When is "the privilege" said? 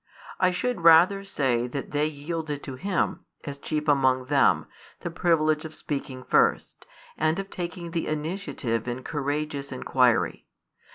5.01-5.63